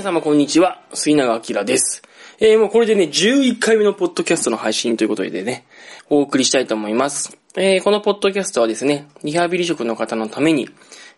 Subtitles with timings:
[0.00, 0.80] 皆様こんにちは。
[0.94, 2.00] 杉永明です。
[2.38, 5.66] えー、もうこれでね、11回目のポッドキャストの配信ということでね、
[6.08, 7.36] お送りしたいと思います。
[7.54, 10.70] えー、このポッドキャストはですね、リハビリ職の方のために、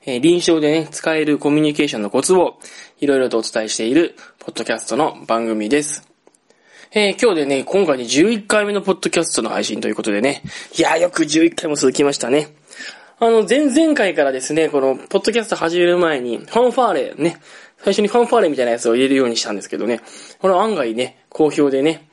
[0.05, 2.59] えー、臨床でね、使えるコミュニケーションのコツを、
[2.99, 6.09] いろいろとお伝えしている、ポッドキャストの番組です。
[6.91, 10.43] えー、今日でね、今回で11回目のポッドキャストの配信ということでね、
[10.77, 12.49] いやーよく11回も続きましたね。
[13.21, 17.37] あの、前々回からですね、この、ポッドキャスト始める前に、ファンファーレね、
[17.85, 20.01] 最初にファンファーレみたいなやつを入れるようにしたんですけどね、
[20.39, 22.09] これ案外ね、好評でね、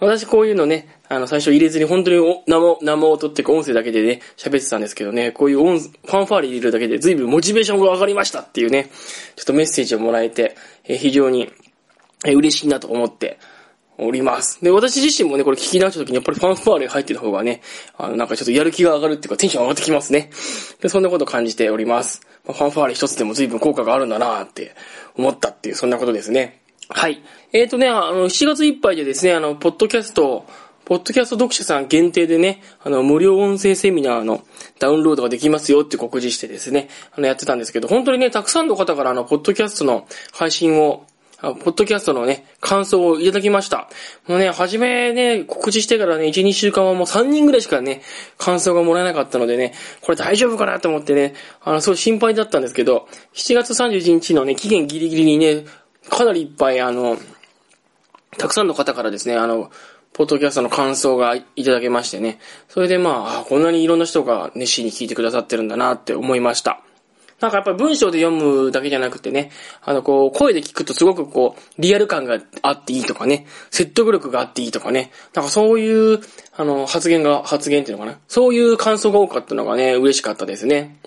[0.00, 8.90] 私こういうのね、あの、最初入れずに本当に生、生音っていうか音声だけでね、喋ってたんですけどね、こういう音、ファンファーレ入れるだけで随分モチベーションが上がりましたっていうね、
[9.34, 10.54] ちょっとメッセージをもらえて、
[10.84, 11.50] え非常に、
[12.24, 13.38] え嬉しいなと思って、
[13.98, 14.62] おります。
[14.62, 17.60] で、私自身もね、これ聞き直した時にやっぱりファンファーレ入ってる方がね、
[17.96, 20.30] あの、なんかちょっとやる気が上がるっていうかテンション上がってきますね。
[20.80, 22.22] で、そんなこと感じております。
[22.46, 24.74] まファンファーレ一つでも随分効果があるんだなって
[25.16, 26.60] 思ったっていう、そんなことですね。
[26.88, 27.22] はい。
[27.52, 30.46] えっ、ー、とね、あの、7月いっぱいでですね、あの、ポッドキャスト、
[30.86, 34.42] ポッドキャスト読者さん限定でね、あの、無料音声セミナーの
[34.78, 41.04] ダウンロードができますよって告示してですね、あの、やってたんですけど、本当にね、たくさんの方からあの、ポッドキャストの配信を
[41.40, 43.88] ポッドキャストのね、感想をいただきました。
[44.26, 48.02] もうね、はじめね、告知してからね、1、2週間はもう3人ぐらいしかね、
[48.38, 55.64] 感想がもらえなかったのでね、これ大丈夫かなと思ってね、あの、すごい心配だったんですけど、7月31日のね、期限ギリギリにね、
[56.10, 57.16] かなりいっぱい、あの、
[58.36, 59.70] たくさんの方からですね、あの、
[60.12, 66.82] ポッドキャストの感想がいただけましてね、それでまあ、こんなにいろんな人が熱心に聞いてくださってるんだなって思いました。
[67.40, 69.50] なんかやっぱり文章で読むだけじゃなくてね、
[69.82, 76.20] あの、こう、声で聞くとすごくこう、リアル感があっていいとかね、説得力があっていいとかね、なんかそういう、
[76.56, 78.18] あの、発言が、発言っていうのかな。
[78.26, 80.98] そういう感想が多かったのがね、嬉しかったですね。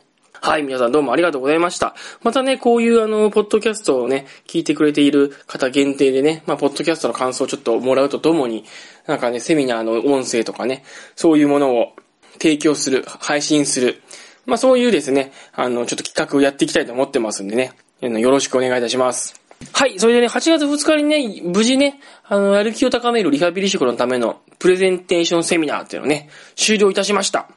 [0.44, 1.94] はい、皆さんどうもありがとうございました。
[2.24, 8.64] またね、こういうあの、ポッドキャストをね、聞いてくれている方限定でね、まあ、ポッドキャストの感想をちょっともらうとともに、
[9.06, 10.84] なんかね、セミナーの音声とかね、
[11.16, 11.94] そういうものを
[12.42, 14.02] 提供する、配信する。
[14.46, 19.42] まあそういうですね、あの、ちょっと企画をやっていきたいと思ってますんでね、よろしくお願いいたします。
[19.74, 20.00] はい。
[20.00, 27.48] それでね、8月2日にね、無事ね、あの、やる気を高めるリハビリ職のためのプレゼンテーションセミナーっていうのをね、終了いたしました。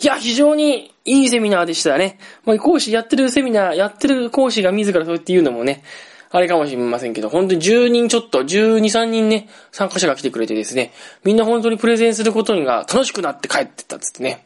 [0.00, 2.18] いや、非常にいいセミナーでしたね。
[2.44, 5.82] まあ、講師やってるセミナー、やってる講師が自らそうやって言うのもね、
[6.30, 10.92] あれかもしれませんけど、本当に10人ちょっと、12、3人ね、参加者が来てくれてですね、
[11.22, 14.44] みんな本当にプレゼンすることが楽しくなって帰ってったっつってね、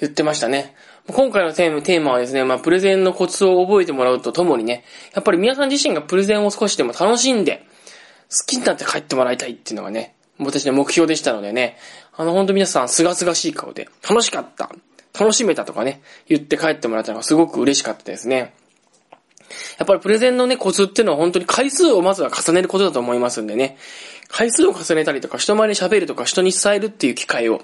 [0.00, 0.74] 言ってましたね。
[1.08, 4.84] 今回のテーマはですね、まあ、プレゼンのコツを覚えてもらうとともにね、
[5.14, 7.64] やっぱり皆さん自身がプレゼンを少しでも楽しんで、
[8.28, 11.76] 好きになって帰ってもらいたいっていうのがね、私の目標でしたのでね、
[12.16, 14.70] あの、本当皆さん、すがすがしい顔で、楽しかった、
[15.18, 18.54] 楽しめたとかね、言って帰ってもらったのがすごく嬉しかったですね。
[19.78, 23.78] やっぱりプレゼンのね、コツっていうのは本当に回数をまずは重ねることだと思いますんでね、
[24.28, 27.62] 回数を重ねたりとか、人前で喋るとか、人に伝えるっていう機会を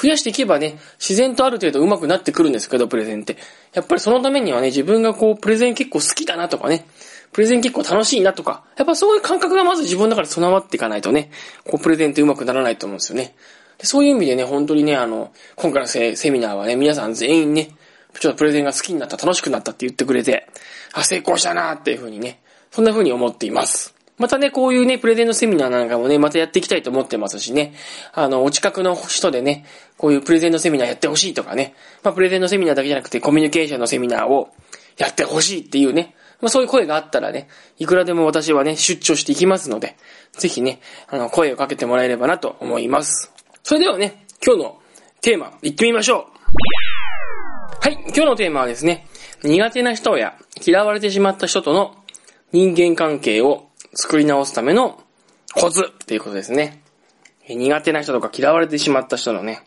[0.00, 3.38] 増やしていけばね、自然とある程度上手くなってくるんですけど、プレゼンって。
[3.72, 6.86] やっぱりそのためにはね、自分がこう、プレゼン結構好きだなとかね、
[7.32, 11.30] プレゼン結構楽しいなとか、やっぱそういう感覚がまず自分の中で備わっていかないとね、
[11.64, 13.34] こう、プレゼンって上手くならないと思うんですよね。
[13.78, 17.70] でそういう意味でね、本当にね、あの、今回のセミナーはね、皆さん全員ね、
[18.18, 20.48] ちょっとプレゼンが好きになった、楽しくなったって言ってくれて、
[20.92, 22.40] あ、成功したなっていう風にね、
[22.70, 23.95] そんな風に思っています。
[24.18, 27.74] またね、こういうね、プレゼンのセミナーなんかもね、またやっていきたいと思ってますしね、
[28.14, 29.66] あの、お近くの人でね、
[29.98, 34.48] こういうプレゼンのセミナーやってほしいとかね、まあ、プレゼンのセミナーだけじゃなくて、コミュニケーションのセミナーを
[34.96, 39.96] やってほしいっていうね、まあ、そういう声があったらね、いくらでも私はね、出張していきますので、
[40.32, 43.32] ぜひね、あの、声をかけてもらえればなと思います。
[43.62, 44.78] それではね、今日の
[45.20, 46.36] テーマ、行ってみましょう。
[47.80, 49.06] はい、今日のテーマはですね、
[49.42, 51.94] 苦手な人や嫌われてしまった人との
[52.52, 53.66] 人間関係を
[53.96, 55.02] 作り直すための
[55.54, 56.82] コツっていうことですね。
[57.48, 59.62] 苦手な人とか嫌われてしまった人のね、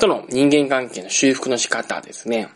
[0.00, 2.48] との人間関係の修復の仕方ですね。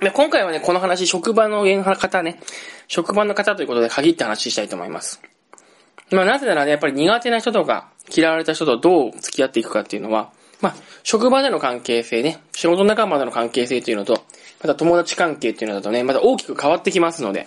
[0.00, 1.64] で今回はね、この話、職場の
[1.94, 2.40] 方ね、
[2.86, 5.20] 職場の方ということで限って話したいと思います。
[6.10, 14.24] まあなぜならね、やっぱり苦手な人とか嫌われた人とどう付き合っていくかっていうのは、まあ、職場での関係性ね、仕事仲間での関係性というのと、
[14.60, 17.46] また友達関係っていうのだとね、また大きく変わってきますので、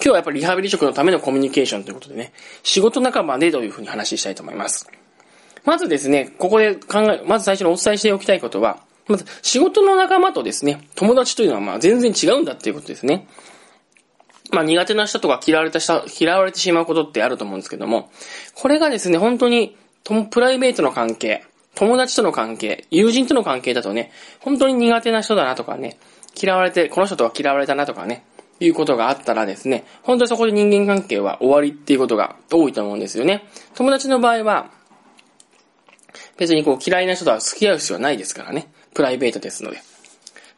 [0.00, 4.88] 今日はやっぱりリハビリ職のためのコミュニケーションということでね、仕事仲間でというふうに話したいと思います。
[5.64, 8.78] まずですね、ここで考え、まず最初にお伝えしておきたいことは、
[9.08, 13.26] まず仕事の仲間とですね、友達というのはまあ全然違うんだっていうことですね。
[14.52, 18.08] まあ苦手な人とか嫌われた人、嫌われてしまうことってあると思うんですけども、
[18.54, 19.76] これがですね、本当に、
[20.30, 21.44] プライベートの関係、
[21.74, 25.98] 友達との関係、友人との関係だとね、本当に苦手な人だなとかね、
[26.40, 28.24] 嫌われて、この人とは嫌われたなとかね、
[28.60, 33.48] いうことがあったらですね、本当にそこで人間関係は終わりっていうことが多いと思うんですよね。
[33.74, 34.70] 友達の場合は、
[36.36, 38.68] 別にこう嫌いな人とは付き合う必要はないですからね。
[38.94, 39.78] プライベートですので。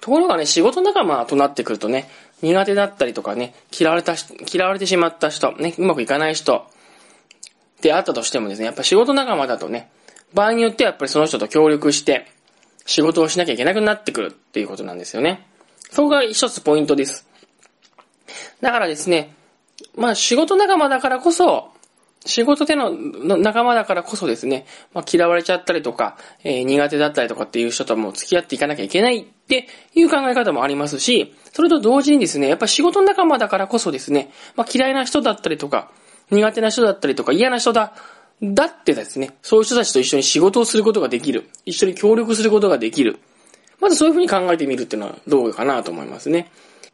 [0.00, 2.08] ところがね、仕事仲間となってくるとね、
[2.42, 4.14] 苦手だったりとかね、嫌われた、
[4.50, 6.66] 嫌われてしまった人、ね、うまくいかない人
[7.82, 9.90] であったとしてもですね、やっぱ仕事仲間だとね、
[10.32, 12.26] 場合によってはやっぱりその人と協力して、
[12.86, 15.46] 仕事をしなきゃいけなくなってくるっていうことなんですよね。
[15.90, 17.28] そこが一つポイントです。
[18.60, 19.34] だからですね、
[19.96, 21.70] まあ仕事仲間だからこそ、
[22.26, 22.90] 仕事での
[23.38, 35.90] 仲間だからこそですね、まあ、嫌われちゃったりとか、えー、苦手だったりとかっていう人とも付き合っていかなきゃいけないっていう考え方もありますし、それと同時にですね、やっぱ仕事仲間だからこそですね、まあ、嫌いな人だったりとか、
[36.30, 37.94] 苦手な人だったりとか、嫌な人だ、
[38.42, 41.48] だってですね、そういう人たちと一緒に仕事をすることができる。
[41.64, 43.18] 一緒に協力することができる。
[43.80, 46.50] まずそういうふうに考えてみるっていうのはどうかなと思いますね。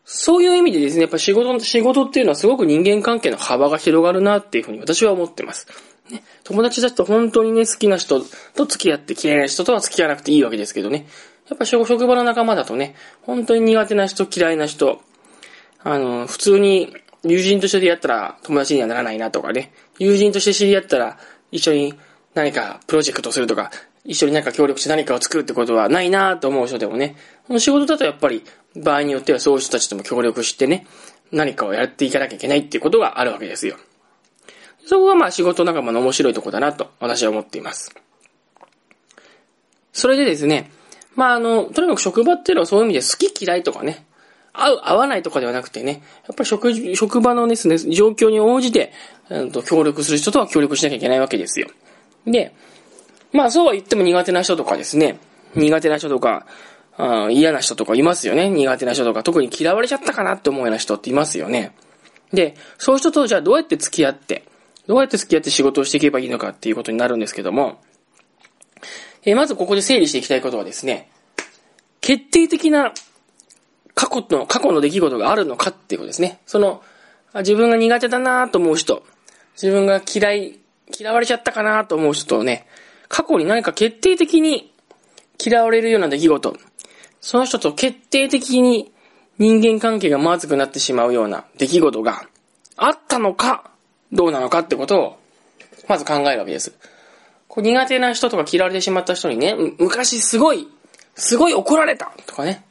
[0.08, 5.66] そういう意味でですね、やっぱ仕事、仕事っていうのはすごく人間関係の幅が広がるなっていうふうに私は思ってます。
[6.10, 8.20] ね、友達たちと本当にね、好きな人
[8.54, 11.08] と付き合って嫌いな人とは付き合わなくていいわけですけどね。
[11.48, 15.00] やっぱ職場の仲間だとね、本当に苦手な人、嫌いな人、
[15.82, 16.94] あの、普通に
[17.24, 21.18] 友人として出会ったら友達にはならないなとかね、友人として知り合ったら
[21.50, 21.94] 一緒に
[22.34, 23.72] 何かプロジェクトするとか、
[24.04, 27.16] 一緒に何か協力して何かを作るってことはないなと思う人でもね、
[27.58, 28.44] 仕事だとやっぱり
[28.74, 30.86] 場合によってはそういう人たちとも協力してね、
[31.32, 33.76] 何かをやっていかなきゃいけないっていうことがあるわけですよ。
[34.86, 37.94] そこがまあ仕事仲間の面白いとこだなと私は思っています。
[39.92, 40.70] それでですね、
[41.14, 44.06] まああの、とにかく職場っていうのはそういう意味で好き嫌いとかね、
[44.52, 48.92] 合う、合わないとかではなくてね、やっぱり職、職場のですね、状況に応じて、
[49.28, 51.68] うんと、協力する人とは協力しなきゃいけないわけですよ。
[52.26, 52.54] で、
[53.32, 55.18] まあそうは言っても苦手な人とかですね、
[55.54, 56.46] 苦手な人とか、
[56.98, 58.48] あ嫌な人とかいますよね。
[58.48, 61.72] 苦手な人とか、特に嫌われちゃったかなって思うような人っていますよね。
[62.32, 64.44] で、そういう人とじゃあどうやって付き合って、
[64.86, 67.80] どうやって付き合って仕事をしていけばいいのかっていうことになるんですけども、
[69.24, 71.10] えー、まずここで整理していきたいことはですね、
[72.00, 72.92] 決定的な
[73.94, 76.40] 過去の、過去の出来事があるのかっていうことですね。
[76.46, 76.82] その、
[77.34, 79.04] 自分が苦手だなと思う人、
[79.60, 80.60] 自分が嫌い、
[80.96, 82.66] 嫌われちゃったかなと思う人とね、
[83.08, 84.72] 過去に何か決定的に
[85.44, 86.56] 嫌われるような出来事、
[87.20, 88.92] その人と決定的に
[89.38, 92.26] 人間関係がまずくなってしまうような出来事が
[92.76, 93.70] あったのか、
[94.12, 95.18] どうなのかってことを、
[95.88, 96.72] まず考えるわけです。
[97.48, 100.68] こう苦手な人とか嫌われてしまった人にね、昔すごい、
[101.14, 102.64] すごい怒られたとかね。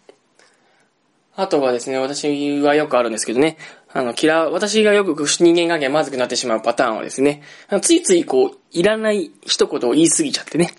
[1.36, 3.58] あとはですね、私はよくあるんですけどね、
[3.98, 7.42] あの、嫌う、私がよく人間関係まずくなってしまうパターンはですね、
[7.82, 10.72] ついついこう、いらない一言を言い過ぎちゃってね、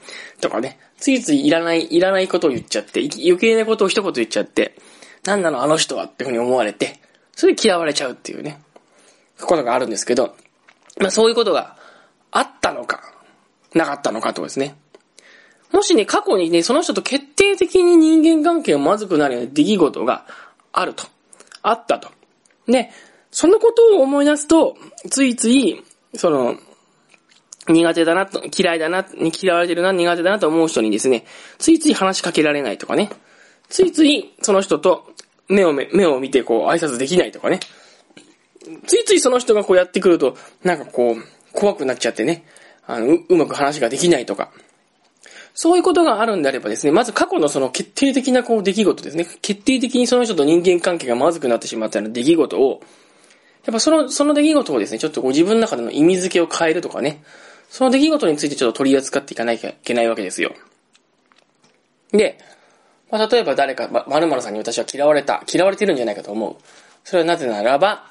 [0.43, 4.77] とかね、ついついいらない、いらないことを言っちゃって、余計なことを一言言っちゃって、
[5.25, 7.01] なんなのあの人はっていうふうに思われて、
[7.35, 8.61] それで嫌われちゃうっていうね、
[9.41, 10.37] ことがあるんですけど、
[11.01, 11.79] まあそういうことが
[12.33, 13.01] あったのか、
[13.73, 14.77] なかったのかとですね。
[15.73, 20.27] もしね、過去にね、その人と決定的に人間関係がまずくなるような出来事が
[20.71, 21.05] あると。
[21.63, 22.16] あったと。
[22.69, 22.91] で、
[23.31, 24.77] そのことを思い出すと、
[25.11, 25.83] ついつい、
[26.15, 26.57] その、
[27.69, 29.07] 苦手だなと、嫌いだな、
[29.41, 31.25] 嫌われてるな、苦手だなと思う人にですね、
[31.59, 33.11] ついつい話しかけられないとかね、
[33.69, 35.11] ついついその人と
[35.49, 37.61] 目を目を見てこう挨拶できないとかね、
[38.87, 41.17] ついついその人がこうやってくると、なんかこう、
[41.53, 42.45] 怖くなっちゃってね、
[42.87, 44.51] あのう、うまく話ができないとか、
[45.59, 52.83] そういうことがあるんであればですね、まず過去のその決定的なこう出来事ですね、決定的にその人と人間関係がまずくなってしまったような出来事を、
[53.65, 57.23] やっぱその、その出来事をですね、ちょっとこう自分の中での意味付けを変えるとかね、
[57.71, 60.53] その出来事についてちょっと取り扱っていかなきゃいけないわけですよ。
[62.13, 62.39] で、
[63.11, 66.57] まあ、例えば誰か、ま、〇〇さんに私は嫌われた、嫌われてるんじゃないかと思う。
[67.03, 68.05] それはなぜならば、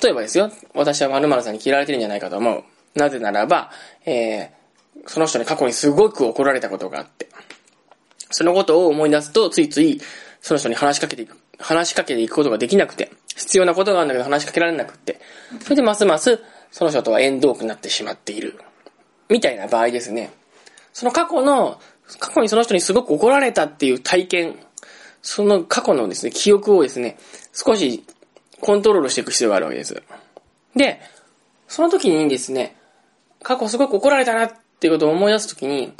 [0.00, 2.62] 例えばですよ、私は〇〇さんに嫌われてるんじゃないかと思う。
[2.94, 3.72] なぜならば、
[4.06, 4.59] えー、
[5.06, 7.28] その人に過去にすごく怒られたことがあって、
[8.30, 10.00] そのことを思い出すと、ついつい、
[10.40, 15.20] その人に話しかけていく、話しかけていくことができなくて、必要なことがあるんだけど話しかけられなくて、
[15.62, 18.60] それでますます、その人とは縁遠くなってしまっている。
[19.28, 20.32] みたいな場合ですね。
[20.92, 21.80] その過去の、
[22.18, 24.58] 過去にその人にすごく怒られたっていう体験、
[25.22, 27.18] その過去のですね、記憶をですね、
[27.52, 28.04] 少し
[28.60, 30.02] コントロールしていく必要があるわけです。
[30.74, 31.00] で、
[31.68, 32.76] その時にですね、
[33.42, 35.92] 過去すごく怒られたなっっていうことを思い出す時に、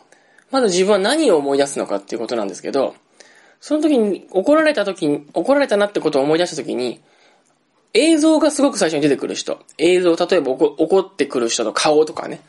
[0.50, 2.94] まず自分は何を思い出すのかっていうことなんですけど、
[3.60, 7.02] その時に、怒られた時に、怒られたなってことを思い出した時に、
[7.92, 9.62] 映像がすごく最初に出てくる人。
[9.76, 12.40] 映像、例えば怒ってくる人の顔とかね。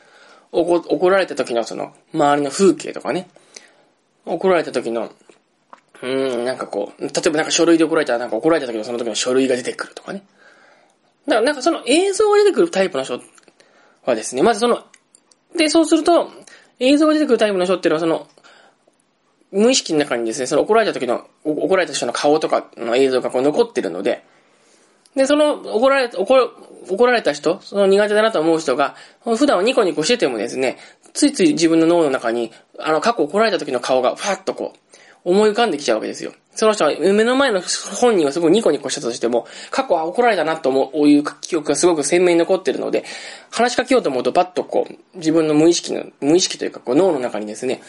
[0.54, 3.28] 怒られた時のその、周りの風景とかね。
[4.26, 5.12] 怒られた時の、
[6.02, 10.24] うん、なんかこう、例えばなんか書類で怒られたら、なんか怒られた時のその時の書類が出てくるとかね。
[11.28, 13.20] だからなんかその映像が出てくるタイプの人
[14.06, 14.86] はですね、まずその、
[15.56, 16.32] で、そうすると、
[16.80, 18.28] 映像が出てくるタイプの人っていうのはその、
[19.52, 24.24] 無意識の中にですね、その怒られた時の、怒られた人の顔とかの映像がこう残ってるので、
[25.16, 26.26] で、その怒られ、怒
[26.90, 30.78] 怒られた人、その苦手だなと思う人が、普段はニコニコしててもですね、
[31.14, 36.34] ついつい自分の脳の中に、あの、過去怒られた時の顔が、ファッとこう、思い浮かんできちゃうわけですよ。
[36.54, 43.06] その人は、目の前の本人はすごいニコニコしたとしても、過去は怒られたなと思う、いう記憶がすごく鮮明に残ってるので、
[43.50, 47.82] 話しかけようと思うと、パッとこう、自分の無意識の、無意識というか、こう、脳の中にですね、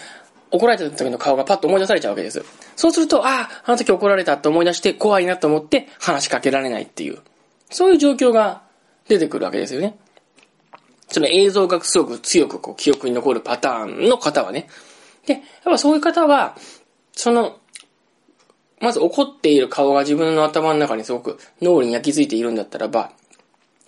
[0.53, 2.45] 怒られた時の顔がパッと思い出されちゃうわけです。
[2.77, 7.19] そうすると、ああ、あの時怒られたと思い出して怖いなと思って話しかけられないっていう、
[7.71, 8.63] そういう状況が
[9.09, 9.97] 出てくるわけですよね。
[11.09, 14.69] その映像がすごく強くこう記憶に残るパターンの方はね。
[15.27, 16.57] で、やっぱそういう方は、
[17.13, 17.59] その、
[18.83, 23.13] まず怒っている顔が自分の頭の中にすごく脳裏に焼き付いているんだったらば、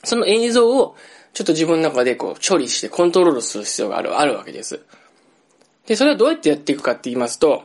[0.05, 0.95] その映像を
[1.33, 4.81] ちょっと自分の中でこう処理してコントロールする必要がある、あるわけです。
[5.87, 7.65] で、それはどうやってやっていくかって言いますと、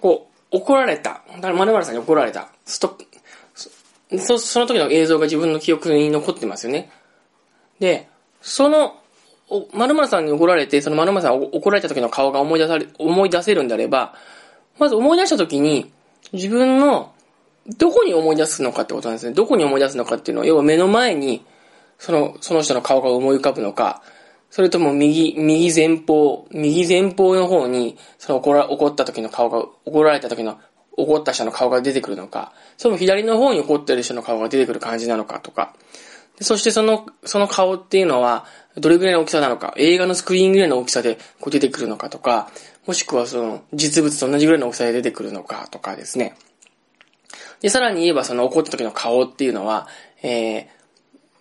[0.00, 1.22] こう、怒られた。
[1.34, 2.48] だから、〇〇さんに怒られた。
[2.64, 3.06] ストップ。
[4.20, 6.90] そ、その時の映像が自分の記憶に残ってますよね。
[7.80, 8.08] で、
[8.40, 9.00] その、
[9.72, 14.14] 〇〇さんに怒られて、その〇〇さん怒られた時の顔が思い出され、思い出せるんであれば、
[14.78, 15.90] まず思い出した時に、
[16.32, 17.12] 自分の、
[17.76, 19.34] どこに思い出すのかってことなんですね。
[19.34, 21.44] どこに思い出すのかっていうのは、要は目の前に、
[21.98, 24.02] その、その人の顔が思い浮かぶのか、
[24.50, 30.58] それとも右、右前方、右前方の方に、その怒ら、怒った時の顔が、怒られた時の、
[30.96, 35.74] 怒った人の顔が出てくるのか、その左の方に怒ってる人の顔が出てくる感じなのかとか、
[36.40, 38.46] そしてその、その顔っていうのは、
[38.80, 42.50] どれぐらいの大きさなのか、映画のスクリーンぐらいの大きさでこう出てくるのかとか、
[42.86, 46.36] もしくはその、実物と同じぐらいの大きさで出てくるのかとかですね。
[47.60, 49.88] で、さらに言えばその怒った時の顔っていうのは、
[50.22, 50.66] えー、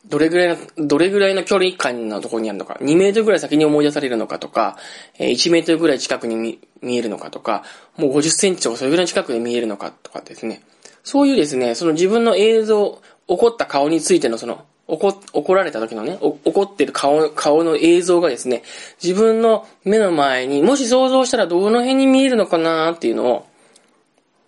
[0.10, 4.78] どれぐらいの、どれぐらいの距離感のところにあるのか、2メートルぐらい先に思い出されるのかとか
[5.20, 7.64] え、1メートルぐらい近くに見見えるのかとか、
[7.98, 10.62] もう50センチとかそれぐらい近くで見えるのかとかですね。
[11.04, 18.64] そういうですね、その自分の映像、怒った顔についてのその、怒、怒られた時のね、怒ってる顔、顔の映像がですね、
[19.04, 23.48] 自分の目の前に、もし想像したらどの辺に見えるのかなっていうのを、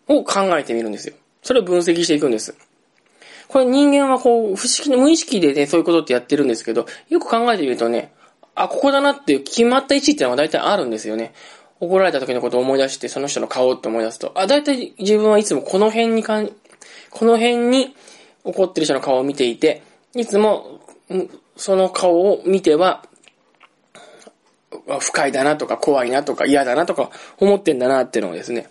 [0.07, 1.13] を考えてみるんですよ。
[1.43, 2.55] それを分析していくんです。
[3.49, 8.13] これ人間はこう、不思議な無意識でね、そういうことってやってるんですけど、よく考えてみるとね、
[8.55, 11.33] あ、ここだなっていう決まった位置っていうのが大体あるんですよね。
[11.79, 16.51] 怒られた時のことを思い出して、その人の顔って思い出すと、あ、大体自分はいつもこの辺にかん、
[17.09, 17.95] この辺に
[18.43, 19.81] 怒ってる人の顔を見ていて、
[20.15, 20.79] いつも、
[21.55, 23.03] その顔を見ては、
[24.99, 28.69] 不快だなとか怖いなとか嫌だなとか思ってんだなっていうのをですね、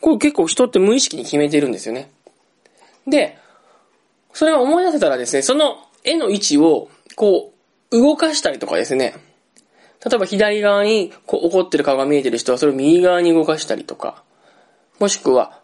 [0.00, 2.10] これ結構人って無意識に決めてるんですよね。
[3.06, 3.38] で、
[4.32, 7.52] それを思い出せたらですね、その絵の位置を、こ
[7.90, 9.14] う、動かしたりとかですね、
[10.04, 14.22] 例えば左側にこう怒ってる顔が見えてる人はそれを右側に動かしたりとか、
[14.98, 15.60] もしくは、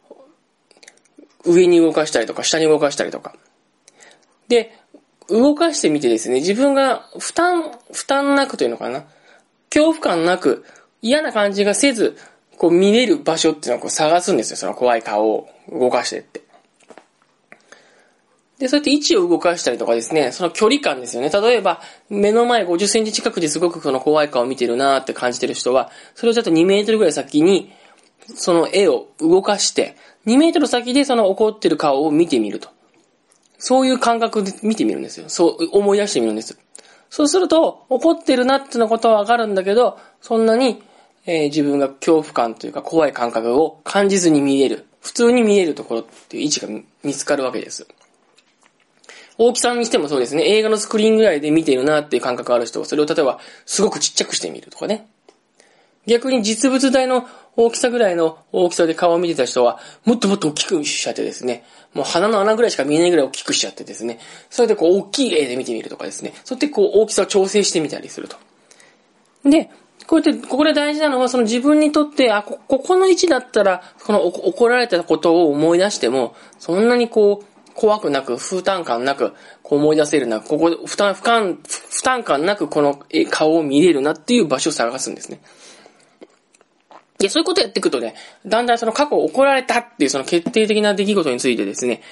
[1.44, 3.34] 上に動かしたりとか、下に動かしたりとか。
[4.48, 4.78] で、
[5.28, 9.04] 動かしてみてですね、自分が負担、負担なくというのかな、
[9.70, 10.64] 恐怖感なく、
[11.00, 12.16] 嫌な感じがせず、
[12.58, 16.42] こう見れる場所っていうのをこう探すんですよ、その怖い顔を動かしてって。
[18.58, 21.30] で、そうやって位置を動かしたりとかですね、その距離感ですよね。
[21.30, 27.72] 例えば、目の前50センチ近くですごくその怖い顔を見てるなーって感じてる人は、それをちょっと2メートルぐらい先に、
[28.36, 32.68] その絵を動かして、2メートル先でその怒ってる顔を見てみると。
[33.64, 35.28] そういう感覚で見てみるんですよ。
[35.28, 36.58] そう思い出してみるんです。
[37.10, 40.82] そうすると、怒ってるなってのことはわかるんだけど、そんなに、
[41.26, 44.86] えー、自分が恐怖感というか怖い感覚を感じずに見える。
[45.00, 46.68] 普通に見えるところっていう位置が
[47.04, 47.86] 見つかるわけです。
[49.38, 55.06] 大きさにしてもそうですね、映画のスクリーンぐらいで見てるなっていう感覚がある人は、それを例えば、すごくちっちゃくしてみるとかね。
[56.06, 64.18] 逆に実物大の大きさぐらいの大きさで顔を見てた人は、もっともっと大きくしちゃってですね、もう鼻の穴ぐらいしか見えないぐらい大きくしちゃってですね、
[64.50, 68.36] それでこう大きい絵で見てみるとかですね、そうやってこう大きさを調整してみたりすると。
[69.44, 69.70] で、
[70.06, 79.32] こうやって、ここで大事なのは、その自分にとって、あ、こ、ここの位置だったら、この怒られたことを思い出しても、そんなにこう、怖くなく、負担感なく、
[79.62, 85.40] こう思い出せるな、ここ、負担、負担、負担感なくこの顔を見れるなっていう場所を探すんですね。
[87.22, 92.02] いや、そういうことやっていくとね、だんだんその過去怒られたっていうその決定的な出来事についてですね、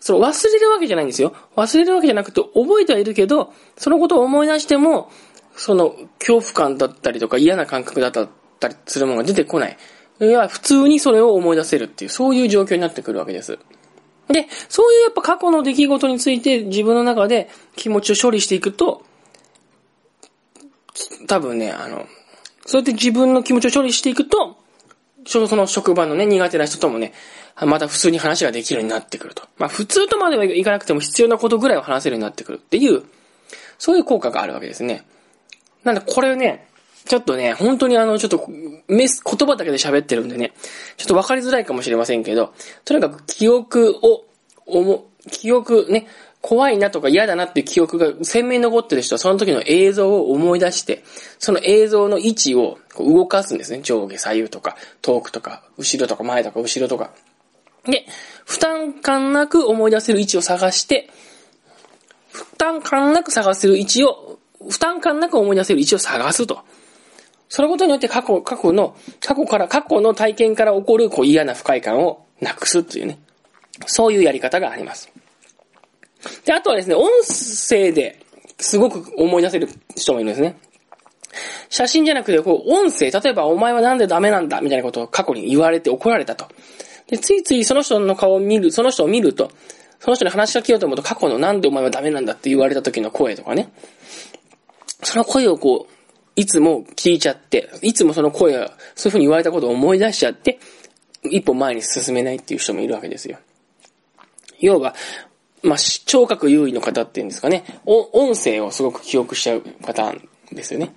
[0.00, 1.34] その忘れるわけじゃないんですよ。
[1.54, 5.08] 忘れるわけじゃなくて覚えてはいるけど、そのことを思い出しても、
[5.54, 9.76] その恐怖感だったりとか嫌な感覚だったりするものが出てこない。
[10.20, 13.58] いや、普通にそれを思い出せるっていう、そういう状況になってくるわけです。
[14.28, 19.04] で、そういうやっぱ過去の出来事について自分の中で気持ちを処理していくと、
[21.28, 22.06] 多分ね、あの、
[22.66, 24.45] そうやって自分の気持ちを処理していくと、
[25.26, 27.12] ちょうどその職場のね、苦手な人ともね、
[27.60, 29.42] また普通に話ができるようになってくると。
[29.58, 33.02] まあ普通とまではいかなくても必要なことぐらいは話せるようになってくるっていう、
[33.78, 35.04] そういう効果があるわけですね。
[35.84, 36.68] なんでこれね、
[37.06, 38.48] ちょっとね、本当にあの、ちょっと、
[38.88, 40.52] メス、言葉だけで喋ってるんでね、
[40.96, 42.52] ちょっとわかりづらいかもしれませんけど、
[42.84, 44.24] とにかく記憶を、
[44.66, 46.08] おも、記憶ね、
[46.46, 51.02] 怖いなとか嫌だなっていう記憶が鮮明に残ってる人はその時の映像を思い出して、
[51.40, 53.80] その映像の位置を動かすんですね。
[53.82, 57.10] 上下左右とか、遠くとか、後ろとか前とか後ろとか。
[57.84, 58.06] で、
[58.44, 61.10] 負担感なく思い出せる位置を探して、
[62.30, 64.38] 負担感なく探せる位置を、
[64.70, 66.60] 負担感なく思い出せる位置を探すと。
[67.48, 73.18] そのことによって過去、過去の、過去から、過去の体験から起こるこう嫌な不快感をなくすというね。
[73.86, 75.10] そういうやり方があります。
[76.44, 78.18] で、あとはですね、音声で
[78.58, 80.56] すごく思い出せる人もいるんですね。
[81.68, 86.46] 写真じゃなくて、こう、音声、例えば、お前はなんでダメなんだみたいなことを過去に言われて怒られたと。
[87.08, 89.50] で、ついついその人の顔を見る、その人を見ると、
[90.00, 93.70] その人に話しかけようと思うと、過去のなんでお前はダメなんだって言われた時の声とかね。
[95.02, 95.92] その声をこう、
[96.36, 100.58] いつも聞いちゃって、いつもその声が、そういう風に言われたことを思い出しちゃって、
[101.22, 103.38] 一歩前に進めないっていう人もいるわけですよ。
[104.60, 104.94] 要は、
[105.66, 110.94] まあ、聴覚優位の方っていうんですかね、音声をすごく記憶しちゃうパターンですよね。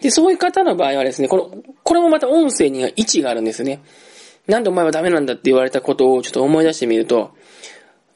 [0.00, 3.82] で、そういう方の場合はですね、この、これもまた音声には位置があるんですね。
[4.46, 7.32] なんでお前はダメなんだって言われたことをちょっと思い出してみると、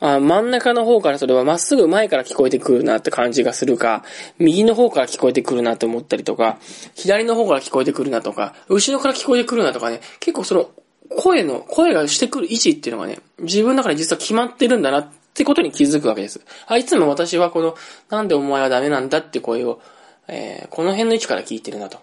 [0.03, 4.03] あ真ん中の方からそれはまっすぐ前から聞こえてくるなって感じがするか、
[4.39, 6.59] 右の方から聞こえてくるなって思ったりとか、
[6.95, 10.71] 左の方から聞こえてくるなとか、後ろから聞こえてくるなとかね、結構その
[11.11, 16.41] 声の、声がしてくる位置っていうのがね、自分の中で実は決まってるんだなっってことに気づくわけです。
[16.67, 17.77] あ、いつも私はこの、
[18.09, 19.81] なんでお前はダメなんだって声を、
[20.29, 21.99] えー、この辺の位置から聞いてるなと。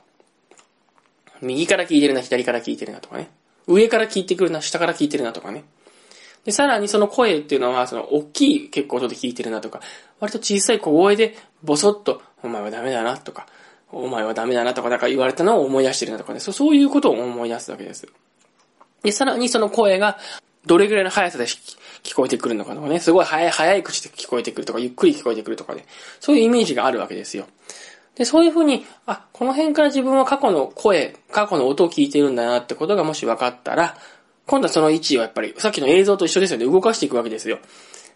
[1.42, 3.30] 右から聞いてるな、左から聞いてるなとかね。
[3.68, 5.66] 上から聞いてくるな、下から聞いてるなとかね。
[6.46, 9.82] で、さらにその声っていうのは、その、大きい結構音で聞いてるなとか、
[10.20, 13.48] 割と小さい小声で、ボソッと、お前はダメだなとか、
[13.92, 18.08] お前はダメだなとか、なんか言われたのを思い出してるなとかね、そうそういうことを思い出すわけです。
[19.04, 20.18] で、さらにその声が、
[20.66, 21.46] どれぐらいの速さで
[22.04, 25.86] 聞こえてくるのかとかね、すごい早い、早い口で聞こえてくるとか、ゆっくり聞こえてくるとかね、
[26.20, 27.46] そういうイメージがあるわけですよ。
[28.16, 33.98] で、そういうふうに、あ、この辺から自分は過去の声、過去の音を聞いてるんだなってことがもし分かったら、
[34.48, 37.60] 今度はその位置をやっぱり、さっきの映像と一緒ですよね、動かしていくわけですよ。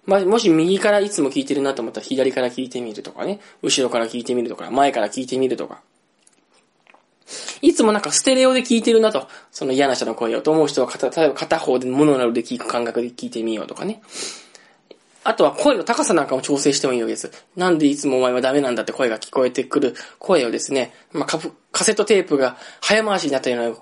[0.06, 5.82] まあ、もし右からいつも聞いてるなと思ったら左から聞いてみるとかね、後ろから聞いてみるとか、前から聞いてみるとか。
[7.62, 14.02] いつもなんかステレオで聞いてるなと、その嫌な人の声をと思う人は片、例えば片方でモノラルで聞く感覚で聞いてみようとかね。
[15.24, 17.32] あとは声の高さなんかも調整してもいいわけです。
[17.56, 21.40] なんでいつもお前はダメなんだって声が聞こえてくる声をですね、まあ、カ
[21.72, 23.76] カセットテープが早回しになったような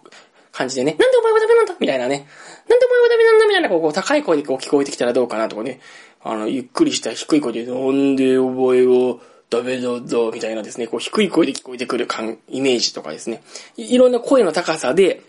[0.52, 2.28] 感じでね、なんでお前はダメなんだみたいなね。
[2.68, 5.80] なんでお前はダメなんだみたいな、こう、高い声でこう聞こえてきたらどうかなとかね。
[6.22, 13.42] あの、ゆっくりした低い声で、なんでお前はダメだぞ、みたいなですね、こう、低い声で聞こえてくる感、イメージとかですね。
[13.78, 15.22] いろんな声の高さで、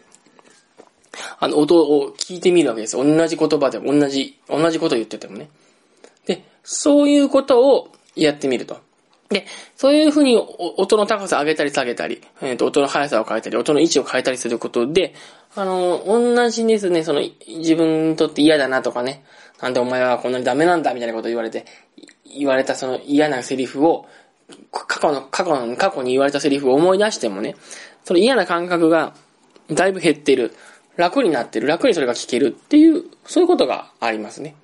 [1.39, 2.97] あの、音を聞いてみるわけです。
[2.97, 5.49] 同じ言葉でも、同じ、同じこと言っててもね。
[6.27, 8.79] で、そういうことをやってみると。
[9.31, 15.15] で、そういうふうに音の高さを上げたり下げたり、えっ、ー、と、音の速さを変えたり、音の位置を変えたりすることで、
[15.55, 19.25] あの、同じですね、その、自分にとって嫌だなとかね、
[19.61, 21.65] なんでお前はこんなにダメなんだみたいなことを言われて、
[22.37, 24.07] 言われたその嫌なセリフを、
[24.73, 27.57] 過去の、過去の、過去に言われたセリフを思い出してもね、
[28.05, 29.15] その嫌な感覚が
[29.71, 30.55] だいぶ減ってる。
[30.97, 31.67] 楽になってる。
[31.67, 34.55] 楽にそれが聞けるっていう、そういうことがありますね。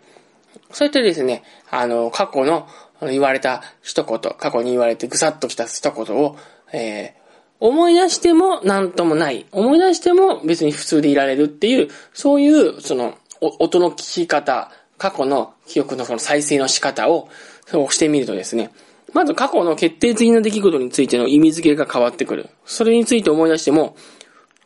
[0.70, 2.68] そうやってですね、あの、過去の
[3.02, 6.36] 言われた一言、過去に言われてぐさっときた一言を、
[6.72, 7.26] えー、
[7.60, 9.46] 思い出しても何ともない。
[9.52, 17.28] 思い出しても別に普通でいられるっていう、そういう、その、音の聞き方、過去の記憶のその再生の仕方を、
[17.66, 18.70] そうしてみるとですね、
[19.12, 22.48] まず過去の決定的な出来事についての意味付けが変わってくる。
[22.64, 23.96] それについて思い出しても、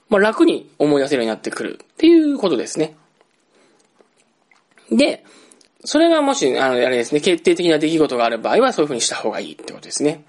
[0.09, 2.97] まあ、楽に思い出せるようになってくるっていうことですね。
[4.91, 5.25] で、
[5.85, 10.25] それがもし、あの、あれですね、決定的な出来事がある場合はそういう風にした方がいいってことですね。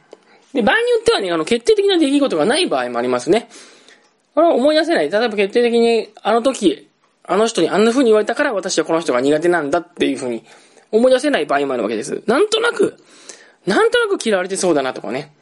[0.53, 3.49] で、場合によってはね、あの、決定的な出来事がない場合もありますね。
[4.35, 5.09] これは思い出せない。
[5.09, 6.87] 例えば決定的に、あの時、
[7.23, 10.43] あの人にあんな風に言われたから私はこの人が苦手なんだっていう風に
[10.91, 12.23] 思い出せない場合もあるわけです。
[12.27, 12.97] なんとなく、
[13.65, 15.33] なんとなく嫌われてそうだなとかね。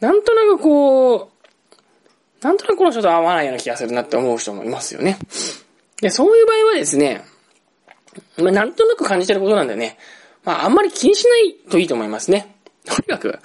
[0.00, 5.18] なんとなくこう、なんとなくこの人と合わないような気がするなって思う人もいますよね。
[6.00, 7.24] で、そういう場合はですね、
[8.38, 9.98] まあ、なんとなく感じてることなんでね、
[10.44, 12.54] まあ、あんまり気にしないといいと思いますね。
[12.84, 13.38] とにかく、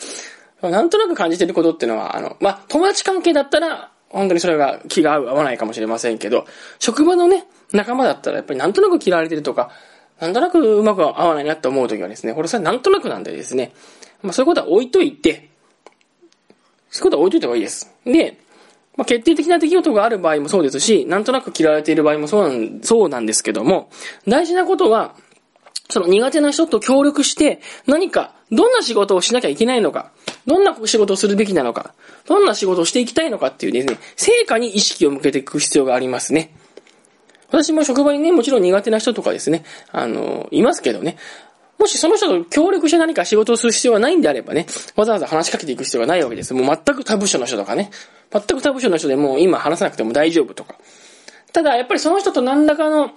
[0.62, 6.46] なんとなく感じてることっていうのは、あの、まあ、友達関係だったら、本当にそれが気が合う合わないかもしれませんけど、
[6.80, 9.72] 職場のね、仲間だったらやっぱりなんとなく嫌われてるとか、
[10.22, 13.74] なんとなくうまく合わないなって思うときはですね、これさ、なんとなくなんでですね、
[14.22, 15.50] まあそういうことは置いといて、
[16.92, 17.92] そういうことは置いといた方がいいです。
[18.06, 18.38] で、
[18.96, 23.90] まあ、決定的な出来事がある場合もそうですし、なんとなく嫌われている場合もそうなん、そうなんですけども、
[24.28, 25.16] 大事なことは、
[25.90, 30.12] その苦手な人と協力して、何か、どんな仕事をしなきゃいけないのか、
[30.46, 31.94] どんな仕事をするべきなのか、
[32.28, 36.54] どんな仕事をしていきたいのかっていうですね、成果に意識を向けていく必要がありますね。
[37.52, 41.18] 私も職場にね、もちろん苦手な人とかですね、あの、いますけどね、
[41.78, 46.54] もしその人と協力して何か仕事をする必要がないんであればね、わざわざ話しかけていく必要がないわけです。
[46.54, 47.92] もう全く他部署の人とかね、
[48.32, 50.76] 全く他部署の人でもう今話さなくても大丈夫とか。
[51.52, 53.12] ただ、やっぱりその人と何らかの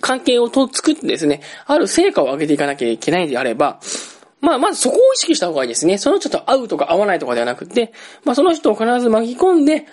[0.00, 3.80] 関係をと作ってですね、ある成果を上げていかなきゃいけないんであれば、
[4.40, 5.98] まあ、まずそこを意識した方がいいですね。
[5.98, 7.92] その人と会うとか会わないとかではなくて、
[8.24, 9.86] まあ、その人を必ず巻き込んで、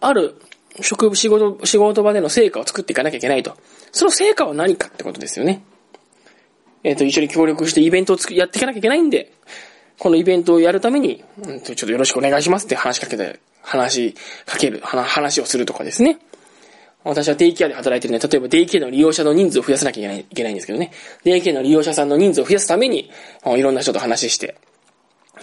[0.00, 0.36] ある
[0.80, 3.56] 職、仕事、仕事場での成果を作っていかなきゃいけないと。
[3.92, 5.64] その成果は何かってことですよね。
[6.82, 9.32] えっ、ー、と、一緒に協力してイベントをつくやっていかなきゃいけないんで、
[9.98, 16.18] このイベントをやるために、うんと、ちょっとよろしくお願いしますって話しかけて、話しかける、話をするとかですね。
[17.04, 18.18] 私はデイケアで働いてるね。
[18.18, 20.90] 例えばデイケアの利用者の人数を増やさなきゃいけないいけないんですけどね。
[21.22, 23.10] デイケアの利用者さんの人数を増やすために、
[23.46, 24.56] いろんな人と話して、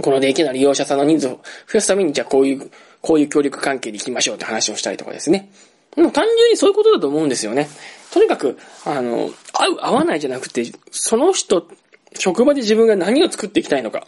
[0.01, 1.37] このデイケアの利用者さんの人数を増
[1.75, 5.51] やすために、じゃあこういう、こういう協力関係で行きましょうって話をしたりとかですね。
[5.97, 7.67] もう単純にそういうことだと思うんですよね。
[8.11, 11.67] とにかく、あの、合う、合わないじゃなくて、その人、
[12.13, 14.05] 職場で自分が何を作っていきたいのか、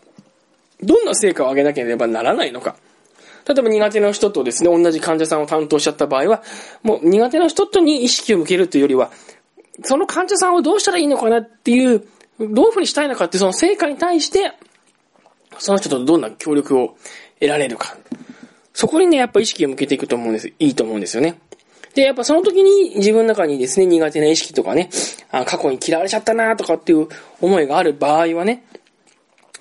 [0.82, 2.76] どんな成果を上げなければならないのか、
[3.48, 6.44] 例えば苦手な人とですね、同じ患者さんを担当しちゃった場合は、
[6.82, 9.12] もう苦手な人とに意識を向けるというよりは、
[9.84, 12.06] その患者さんをどうしたらいいのかなっていう、
[12.40, 14.54] どういうふうにしたいのかってその成果に対して、
[15.60, 16.96] その人とどんな協力を
[17.40, 17.98] 得られるか。
[18.74, 20.48] そこにね、やっぱ意識を向けていくと思うんです。
[20.48, 21.40] いいと思うんですよね。
[21.94, 24.90] で、やっぱその時に自分の中にですね、苦手な意識とかね、
[25.32, 27.08] あ過去に嫌われちゃったなとかっていう
[27.40, 28.66] 思いがある場合はね、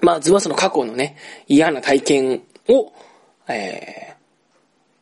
[0.01, 2.93] まずはその過去のね、嫌な体験を
[3.49, 4.15] え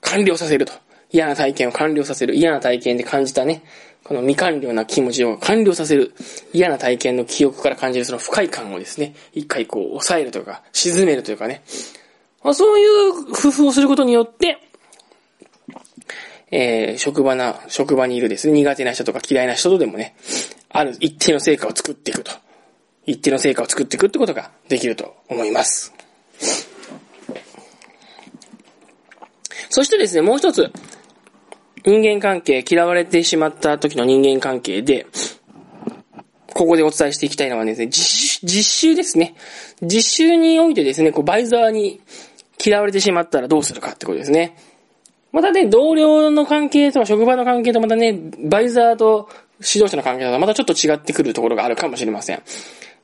[0.01, 0.73] ー、完了させると。
[1.13, 2.37] 嫌な体験を完了させる。
[2.37, 3.63] 嫌な体験で感じたね、
[4.05, 6.15] この未完了な気持ちを完了させる。
[6.53, 11.63] 嫌な体験の記憶から感じるその不快感をですね、一回こう抑えるというか、沈めるというかね。
[12.43, 14.59] まあ、そういう工夫をすることによって、
[16.51, 20.17] えー、職場な、職場にいるですね、苦手な人とか嫌いな人とでもね、
[20.69, 22.33] ある一定の成果を作っていくと。
[23.07, 25.93] 一定の成果を作っていくってことができると思います。
[29.69, 30.73] そしてですね、もう一つ、
[31.85, 35.07] 人間関係、嫌われてしまった時の人間関係で、
[36.53, 39.35] ここでお伝えしていきたいのはですね、実実習ですね。
[39.83, 42.01] 実習においてですね、こう、バイザーに
[42.65, 44.57] 嫌われてしまったらどうするかってことですね。
[45.33, 49.29] またね、同僚の関係とか職場の関係とまたね、バイザーと
[49.61, 52.43] 指導者の関係とはまたちょっと違ってくるところがあるかもしれません。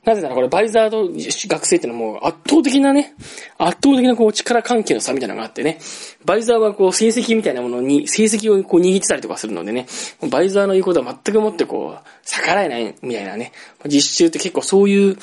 [0.03, 1.09] なぜならこれバイザーと
[1.49, 3.13] 学生ってのはもう圧倒的なね、
[3.57, 5.79] 圧倒的なこう力関係の差みたいなのがあってね、
[6.23, 9.85] バイザーはこう成績みたいなものに、成績をこう握ってたりとかするのでね、
[10.29, 13.51] バイザーの言うことは全くもってこう、逆らえないみたいなね、
[13.85, 15.17] 実習って結構そういう、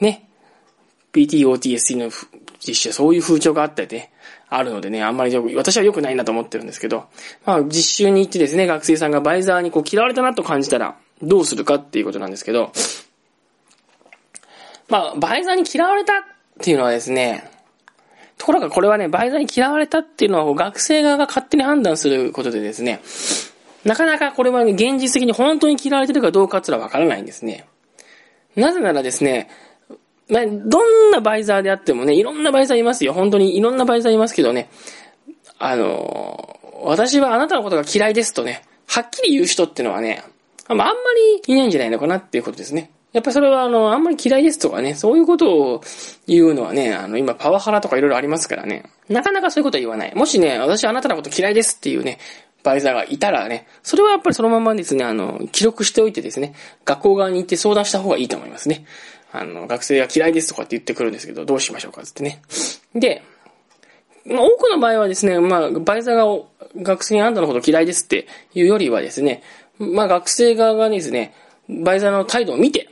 [0.00, 0.26] ね、
[1.12, 2.10] PTOTSC の
[2.66, 4.12] 実習そういう風潮があったりね、
[4.48, 7.06] あるのでね、あんまり私は良くないなと思ってるんですけど、
[7.44, 12.72] まあ実習に行ってですね、学生さんがバイザーにこう嫌われたなと感じたら、どうするかっていうことなんですけど、
[14.88, 16.16] まあ、バイザーに嫌われたっ
[16.60, 17.50] ていうのはですね、
[18.36, 23.00] ところがこれはね、バイザーに嫌われたっていうのは学生側が勝手に判断することでですね、
[23.84, 27.66] なかなかこれはね、現実的に本当に嫌われてるかどうかっていうのはわからないんですね。
[28.56, 29.48] なぜならですね、
[30.28, 33.12] まあ、どんなバイザーであってもね、いろんなバイザーいますよ。
[33.12, 34.70] 本当にいろんなバイザーいますけどね、
[35.58, 40.24] あの、私はあなたのことが嫌いですとね、はっきり言う人ってのはね、
[40.66, 42.90] あんまりいないんじゃないのかなっていうことですね。
[43.12, 45.82] やっぱそれはあの、あんまり嫌いですとかね、そういうことを
[46.26, 50.14] 言うのはね、あの、今パワハラとかいろいろありますからね、なかなかそういうことは言わない。
[50.14, 52.18] もしね、私あなたのこと嫌いですっていうね、
[52.64, 58.84] バイザーがいたらね、それはやっぱりそのままですね、あの、記録しておいてですね、学校側に行って相談した方がいいと思いますね。
[59.34, 62.40] あの、学生が嫌いですとかって言ってくるんですけど、どうしましょうかってね。
[62.94, 63.22] で、
[64.24, 69.42] まあ、多くの場合はですね、まあ、バイザーが学生にあんたのこと嫌いですっていうよりはですね、
[69.78, 71.34] まあ、学生側がですね、
[71.68, 72.88] バイザーの態度を見て、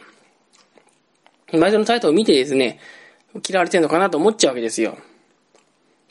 [1.52, 2.80] 前田のタイトルを見てですね、
[3.48, 4.96] 嫌われてんのかなと思っちゃうわけですよ。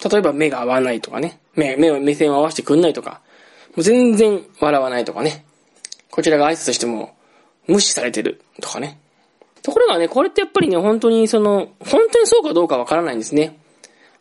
[0.09, 1.39] 例えば目が合わないとかね。
[1.55, 3.21] 目、目を、目線を合わせてくんないとか。
[3.75, 5.45] もう全然笑わないとかね。
[6.09, 7.15] こちらが挨拶しても
[7.67, 9.00] 無視されてるとかね。
[9.63, 13.59] ところがね、これってやっぱりね、本当にその、本当にそうかどうかわからないんですね。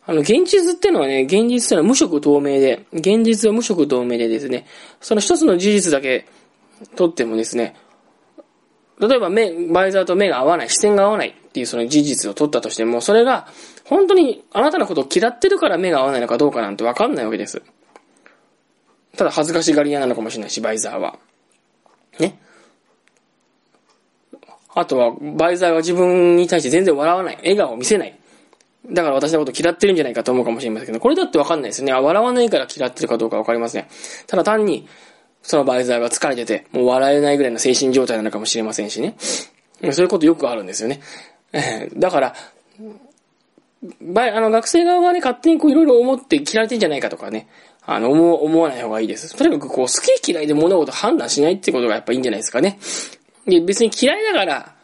[0.05, 4.65] あの、現実ってのはね、現実ってのは無色透明で、現実は無色透明でですね、
[4.99, 6.27] その一つの事実だけ
[6.95, 7.75] とってもですね、
[8.99, 13.47] 例えば目、バイザーと目が合わない、視線が合わないっていうその事実を取ったとしても、それが
[13.85, 17.63] 本当にあなたのことを嫌ってるから目が合わないのかどうかなんてわかんないわけです。
[19.17, 21.17] ただ恥ずかしがり屋なのかもしれないし、バイザーは。
[22.19, 22.39] ね。
[24.73, 27.37] あとは、バイザーは自分に対して全然笑わない。
[27.37, 28.17] 笑顔を見せない。
[28.89, 31.93] だから私のこと嫌ってるんじゃないかと思うかもしれませんけど、これだってわかんないですよね。
[31.93, 33.85] 笑わないから嫌ってるかどうかわかりません。
[34.27, 34.87] ただ単に、
[35.43, 39.15] そのバイザーが疲れてて、もう笑えないぐらいの精神状態なのかもしれませんしね。
[39.19, 41.01] そういうことよくあるんですよね。
[41.97, 42.35] だから、
[44.01, 47.47] ばあの、学生側はね、勝手にこういろいろ思って嫌われてんじゃないかとかね、
[47.83, 49.35] あの、思思わない方がいいです。
[49.35, 52.77] とにかくこう、好き嫌いで物事判断しないってことがやっぱいいんじゃないですかね。
[53.45, 54.75] で、別に嫌いだから、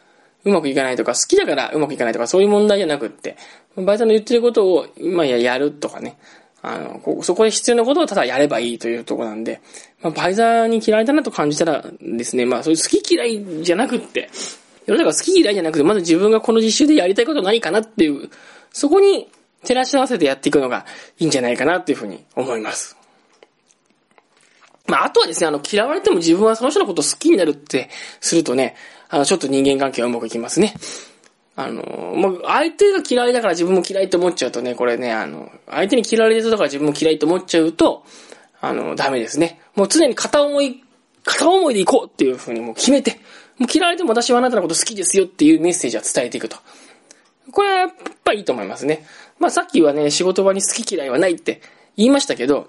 [0.44, 3.36] うまくいかないとか、好きだからうまくいかないとか、そういう問題じゃなくって、
[3.76, 6.18] バイトの言ってることを、今ややるとかね、
[6.62, 9.60] あの、こそこで必要なことをただやればいいというとこなんで、
[10.00, 14.28] まあ、バイザーに嫌いだなと感じたらですね、まあそういう好き嫌いじゃなくって、
[14.86, 18.28] 世の中好き嫌いじゃなくて、まず自分がこの実習でやりたいこと何かなっていう、
[18.72, 19.28] そこに
[19.62, 20.84] 照らし合わせてやっていくのが
[21.18, 22.97] いいんじゃないかなっていうふうに思います。
[24.88, 28.74] まあ、あとはですね、あの、嫌われても自分はその人のことを好きになるってするとね、
[29.10, 30.74] あの、ちょっと人間関係はうまくいきますね。
[31.56, 38.04] あの、もう相手が嫌いだから自分も嫌いと思っちゃうとね、これね、あの、相手に嫌われてるから自分も嫌いと思っちゃうと、
[38.60, 39.60] あの、ダメですね。
[39.74, 40.82] もう常に片思い、
[41.24, 43.20] 片思いでいこうっていうふうにもう決めて、
[43.58, 46.56] もう嫌われても私はあなたのこと好きですよっていうメッセージは伝えていくと。
[47.50, 47.90] これはやっ
[48.24, 49.04] ぱいいと思いますね。
[49.38, 51.60] まあさっきはね、仕事場に好き嫌いはないって
[51.96, 52.68] 言いましたけど、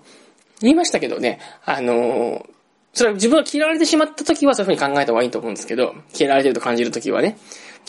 [0.61, 2.45] 言いましたけどね、あのー、
[2.93, 7.37] それは自分が嫌われてしまった時はそういうふうに考えた方がいいと思うんですけど、嫌われてると感じる時はね。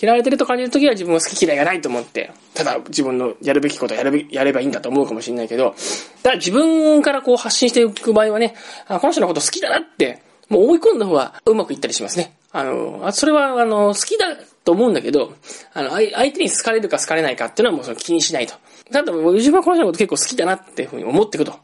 [0.01, 5.75] 嫌われてると感じるときは自分は好き嫌いがないと思って、ただ自分のやるべきことやるべやればいいんだと思うかもしれないけど、
[6.23, 8.55] ただ自分からこう発信していく場合はね、
[8.87, 12.35] あこの人のこと好きだなって、もう思い込んだ方がうまくいったりしますね。
[12.53, 15.35] あの、それはあの、好きだと思うんだけど、
[15.73, 18.55] あの、相手に好かれるか好かれないかっていうのはもうその気にしないと。
[18.91, 21.59] ただ自分はこの人のこと結構好きだなっていうふうに思っていくと。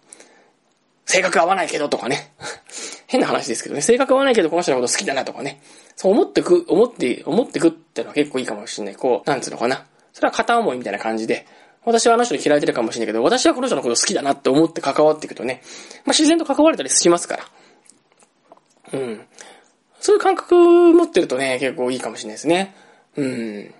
[1.06, 2.32] 性格合わないけどとかね。
[3.06, 3.80] 変な話ですけどね。
[3.80, 5.60] 性格合わないけどこの人のこと好きだなとかね。
[5.94, 8.96] そう思ってく、思って、思ってくってのは結構いいかもしれない。
[8.96, 9.86] こう、なんつうのかな。
[10.12, 11.46] それは片思いみたいな感じで、
[11.84, 15.62] 私はあの人に嫌われてるかもしれないけど、私はこの人のこと好きだなって思って関わっていくとね、
[16.04, 17.44] まあ、自然と関われたりしますから。
[18.92, 19.26] うん。
[20.00, 22.74] そういう感覚持ってるとね、結構いいかもしれないですね。
[23.16, 23.74] うん。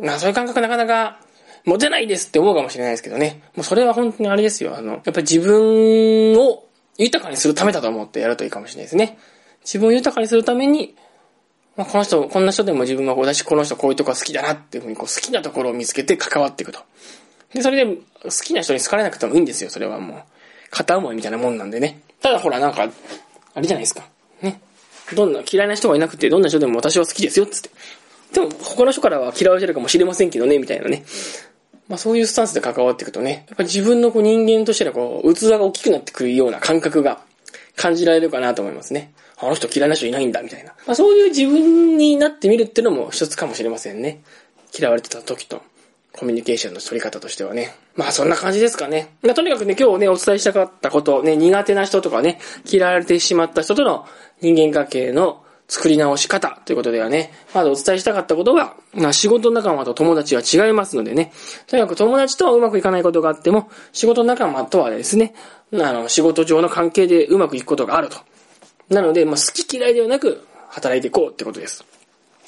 [0.00, 1.20] まあそういう感覚なかなか
[1.64, 3.42] 持てないですって思うかもしれないですけどね。
[3.54, 4.76] もうそれは本当にあれですよ。
[4.76, 6.64] あの、やっぱり自分を
[6.98, 9.18] 豊かにするためだと思ってやるといいかもしれないですね。
[9.62, 10.94] 自分を豊かにするために、
[11.76, 16.80] まあ、この人、こんな人でも自分は私この人こういうとこ好きだなっていうふうにこう好きなところを見つけて関わっていくと。
[17.54, 20.22] で、それで好きな人に好かれなくてもいいんですよ、それはもう。
[20.70, 22.00] 片思いみたいなもんなんでね。
[22.20, 22.88] ただほらなんか、
[23.54, 24.04] あれじゃないですか。
[24.40, 24.60] ね。
[25.14, 27.70] どんな嫌いな人がいなくて、どんな人でも私は好きですよ、つって。
[28.32, 31.04] でも、他の人からは嫌われてるかもしれませんけどね、みたいなね。
[31.88, 37.20] まあそういうスタンスで関わっていくとね、やっぱ自分のこう人間としてのこう、器が大きくなってくるような感覚が
[37.76, 39.12] 感じられるかなと思いますね。
[39.38, 40.72] あの人嫌いな人いないんだ、みたいな。
[40.86, 44.22] まあそういう自分になってみるっていうのも一つかもしれませんね。
[44.78, 45.62] 嫌われてた時と。
[46.12, 47.74] コミュニケーションの取り方としてはね。
[47.96, 49.14] まあそんな感じですかね。
[49.22, 52.38] まあ、とにかくね、今日ね、お伝えしたかったこと、ね、苦手な人とかね、
[52.70, 54.06] 嫌われてしまった人との
[54.40, 55.42] 人間関係の
[55.72, 61.32] 作り直し方ということではね、まずお伝えしたかったことが、まあ、仕事仲間と友達は違いますのでね、
[61.66, 65.34] とにかく友達とはうまくいかないことがあっても、仕事仲間とはですね、
[65.72, 68.18] あの、仕事上の関係でうまくいくことがあると。
[68.90, 71.86] なので、まあ、好き嫌いではなく、働いていこうってことです。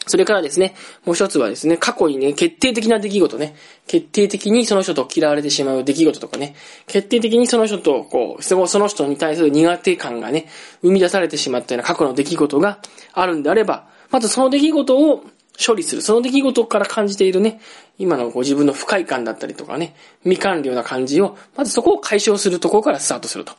[0.07, 3.55] それからですね、もう一つはですね、過去にね、決定的な出来事ね、
[3.87, 6.55] 決定的にその人と嫌われてしまう出来事とかね、
[6.87, 10.47] 決定的にその人と、こう、その人に対する苦手感がね、
[10.83, 12.81] 生み出されてしまったような過去の出来事が
[13.13, 15.25] あるんであれば、まずその出来事を
[15.65, 16.03] 処理する。
[16.03, 17.61] その出来事から感じているね、
[17.99, 23.53] 今のご自分の不快感だったりとかね、未完了な感じを、まずそこを解消するところからスタートすると。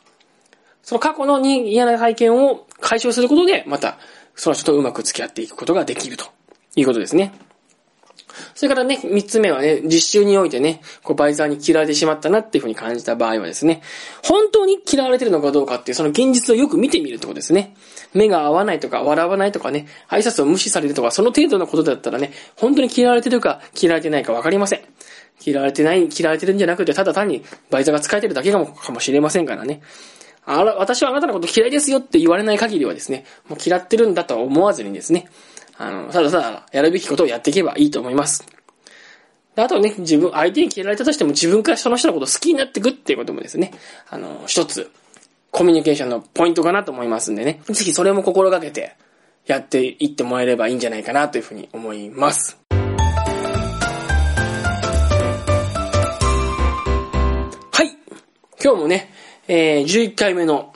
[0.82, 3.98] その過去の嫌な体験を解消することで、また、
[4.36, 6.35] その人とうまく付き合っていくことができると。
[6.76, 7.32] いうことですね。
[8.54, 13.82] それからね、三つ目はね、実習においてね、こうバイザーに嫌われてしまったなっていうふうに感じた場合はですね、
[14.22, 17.74] 本当に嫌われてるのかどうかっていうその現実をよく見てみるってことですね。
[18.12, 24.80] 目が合わないとか、笑わないとかね、挨拶を無視されるとか、その程度のことだったらね、本当に嫌われてるか嫌われてないかわかりません。
[25.44, 29.80] 嫌われてない、嫌われてるんじゃなくて、ただ単にバイザーが使えてるだけかもかもしれませんからね。
[30.44, 35.28] あら、私はあなたのこと嫌いですよって言われない限りはですね、もう嫌ってるんだとは思わずにですね、
[35.78, 38.46] あの、ただただやるべきことをやっていけばいいと思います。
[39.56, 43.72] あとね、自分、相手に嫌われたとしても自分からその人のことを好きになっていくっていうこともですね、
[44.10, 44.90] あの、一つ、
[45.50, 48.96] コミュニケーションのポイントかなと思いますんでね、ぜひそれも心がけて
[49.46, 52.58] やっていってもらえればいいんじゃないかなというふうに思います。
[52.68, 52.76] は
[57.82, 57.96] い。
[58.62, 59.10] 今日もね、
[59.48, 60.74] えー、11回目の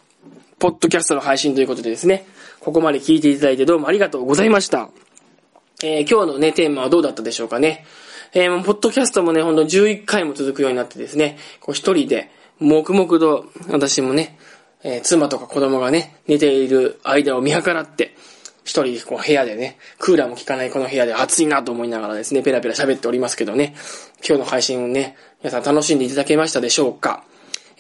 [0.59, 2.25] ポッドキャストの配信ということでですね、
[2.61, 4.91] ここまで聞いていただいてどうもありがとうございました。
[5.83, 7.87] えー、今日のね、テーマはどうだったでしょうかね。
[8.35, 14.39] えー、ポッドキャストもね、ほんと11回も続くようになってですね、こう一人で、黙々と、私もね、
[14.83, 18.15] えー、妻とか子供がね、寝ている間を見計らって、
[18.65, 23.75] 一人、こう、部屋でね、クーラーも効かないこの部屋で暑いなと思いながらですね、ペラペラ喋っておりますけどね、
[24.19, 27.25] 今日の配信をね、皆さん楽しんでいただけましたでしょうか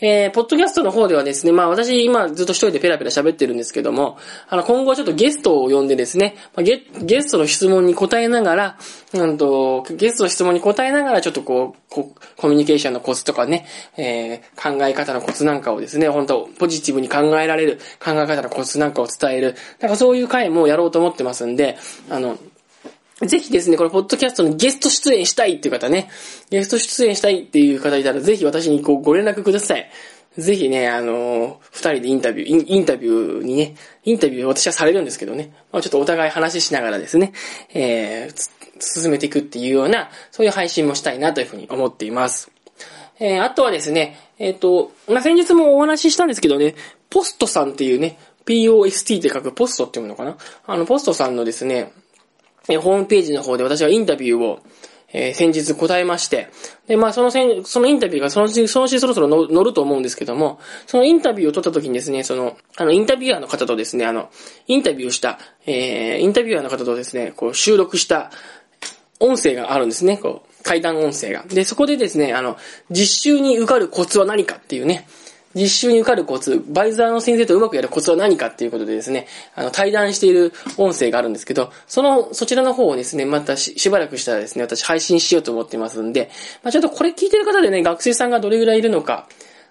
[0.02, 8.78] えー、ポッドキャストの方ではですね、まあ私今ずっと一人でペラペラ喋ってるんですけども、あの今後はちょっとゲストを呼んでですね、まあ、ゲゲストの質問に答えながら、
[9.12, 21.76] うんと、ゲストの質問に答えながらちょっとこう、こコミュニケーションのコツとかね、えー、考え方のコツなんかをですね、本当ポジティブに考えられる考え方のコツなんかを伝える、なんかそういう回もやろうと思ってますんで、
[22.08, 22.38] あの、
[23.26, 26.10] ぜひですね、このポッドキャストのゲスト出演したいっていう方ね、
[26.50, 29.90] ゲスト出演したいっていう方いたら、ぜひ私にこうご連絡ください。
[30.38, 37.32] ぜひね、あのー、二人でインタビューイン、インタビューにね、インタビュー私はされるんですけどね、まあ、ちょっとお互い話ししながらですね、
[37.74, 42.50] えー、進めていくっていうような、そういう配信もしたいなというふうに思っています。
[43.18, 46.74] えー、あとはですね、えっ、ー、と、まあ、先日もお話ししたんですけどね、
[47.10, 50.38] ポストさんっていうね、POST って書くポストっていうのかな？
[50.66, 51.92] あの、ポストさんのですね、
[52.70, 54.60] えホームページの方で私はインタビューを、
[55.12, 56.48] えー、先日答えまして、
[56.86, 64.30] で、まあ、そのせ、そのインタビューがそのうち、そのうちそろそろ乗ると思うんですけども、そのインタビューを取った時にですね、その、あの、インタビュアーの方とですね、あの、
[64.66, 68.30] インタビューした、えー、インタビュアーの方とですね、こう、収録した
[69.18, 71.44] 音声があるんですね、こう、階段音声が。
[71.48, 72.56] で、そこでですね、あの、
[72.90, 75.08] 実習に受かるコツは何かっていうね、
[75.54, 86.30] 実習に受かるコツ、バイザーの先生とうまくやるコツは何かっていうことでですね、あの、対談している音声があるんですけど、その、そちらの方をですね、またししばらくしたらですね、私配信しようと思ってますんで、
[86.62, 89.26] まあ、ちょっとこれ聞いてる方でね、学生さんがどれぐらいいるのか、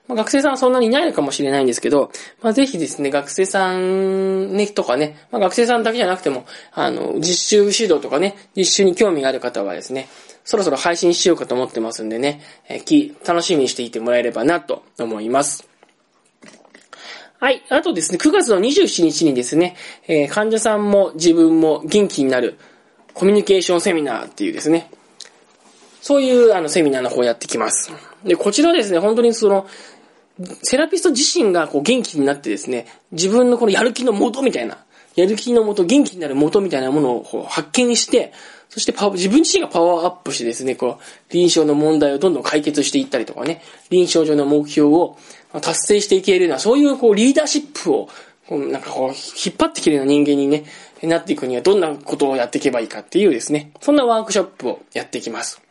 [0.10, 2.12] まあ、学生さんはそんなにいないのかもしれないんですけど、
[2.42, 10.10] まあ、ぜひですね、学生さんね、とかね、まあ、学生さんだけじゃなくても、あの、実習指導とかね、実習に興味がある方はですね、
[10.44, 15.69] そろそろ配信しようかと思ってますんでね、えー、楽しみにしていてもらえればなと思います。
[17.40, 17.64] はい。
[17.70, 19.78] あとですね、9月の27日にですね、
[20.10, 22.60] えー、患者さんも自分も元気になる
[23.14, 24.92] コミュニケーションセミナーっていうですね、
[26.02, 27.94] そういうあのセミナーの方やってきます。
[28.26, 29.68] で、こちらですね、本当にその、
[30.64, 34.78] セラピスト自身がこう元気になってですね、自分のこのやる気の元みたいな、
[35.16, 38.34] やる気の元、元気になる元みたいなものを発見して、
[38.68, 45.18] そしてパ自分自身がパワーアップしてですね、こう、臨床の問題をどんどん解決していったりとかね、臨床上の目標を
[45.54, 48.10] 達成していけるような、そういうこうリーダーシップを、
[48.50, 50.66] なんかこう、引っ張っていけるような人間にね、
[51.04, 55.62] なっていくにはどんなことをやっていけばいいかっていうですね、そんなワークショップをやっていきます。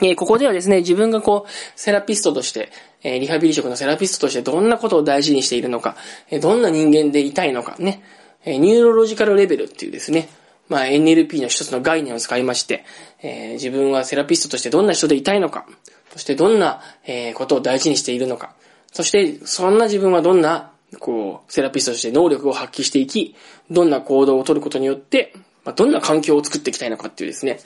[0.00, 2.70] え、ここではですね、自分がこう、セラピストとして、
[3.02, 5.96] え、リハビリ職のセラピストとしてどんなことを大事にしているのか、
[6.30, 8.02] え、どんな人間でいたいのかね、
[8.44, 10.28] えニューロロジカルレベルっていうですね、
[10.68, 12.84] まあ NLP の一つの概念を使いまして、
[13.22, 15.66] え自分はセラピストとしてどんな人でいたいのか、
[16.12, 18.54] そしてどんな、えことを大事にしているのか、
[18.92, 23.34] そして、そんな自分はどんな、こう、セラピストとして能力を発揮していき、
[23.70, 27.60] どんな行動をとることによって、まあ、どんな環境を作っていきたいのかっていうですね、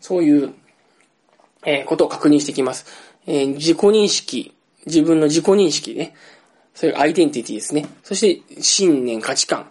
[0.00, 0.52] そういう、
[1.64, 2.86] えー、ことを確認していきます。
[3.26, 4.54] えー、自己認識、
[4.86, 6.14] 自分の自己認識ね、
[6.74, 7.86] そういうアイデンティティですね。
[8.02, 9.70] そして、信念、価値観、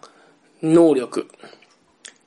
[0.62, 1.28] 能力、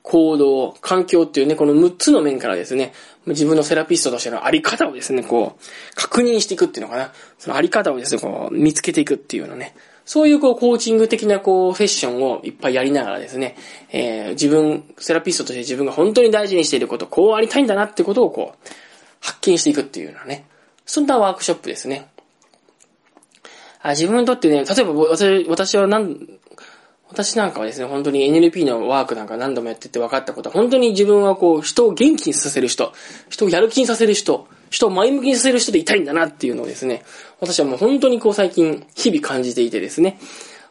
[0.03, 2.93] 行動、環境っていうね、この6つの面からですね、
[3.27, 7.11] 自分のセラピストとしてのあり方をですね、こう、確認していくっていうのかな。
[7.37, 9.75] そのあり方をですね、こう、見つけていくっていうようなね。
[10.05, 13.57] そういうこう、コーチング的なこう、セッションをいっぱいやりながらですね、
[13.91, 18.67] えー、自分、セラピストとして自分が本当に大事にしていること、こうありたいんだなってことをこう、
[19.19, 20.45] 発見していくっていうようなね。
[20.85, 22.07] そんなワークショップですね。
[23.81, 26.36] あ自分にとってね、例えば私私は何、
[27.09, 32.93] 私なんかはですね、本当に NLP のワークなんか何度もやってて分かったことは、本当に自分はこう、人を元気にさせる人、
[33.29, 37.03] 人をやる気にさせる人、人を前向きにさせる人でいたいんだなっていうのをですね、
[37.39, 40.19] 私はもう本当にこう最近、日々感じていてですね、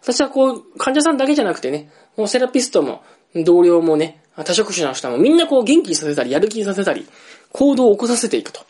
[0.03, 3.03] 私はこう、患者さんだけじゃなくてね、もうセラピストも、
[3.35, 7.07] 同僚もね、多職種の人もみんなこう元気にさせたり、やる気にさせたり、
[7.53, 8.61] 行動を起こさせていくと。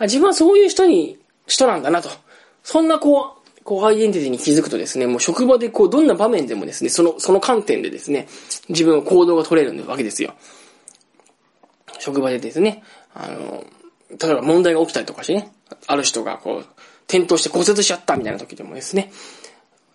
[0.00, 2.10] 自分はそういう人に、人なんだなと。
[2.62, 8.28] そんなこう、こう、アイデンティティに気づくとですね、もう職場でこう、どんな場面でもですね、その、その観点でですね、
[8.68, 10.34] 自分の行動が取れるわけですよ。
[11.98, 12.82] 職場でですね、
[13.14, 13.64] あの、
[14.10, 15.52] 例えば問題が起きたりとかしてね、
[15.86, 16.66] ある人がこう、
[17.08, 19.12] 転倒して骨折しちゃったみたいな時でもですね、